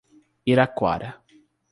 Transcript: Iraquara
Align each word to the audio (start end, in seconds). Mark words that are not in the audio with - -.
Iraquara 0.53 1.11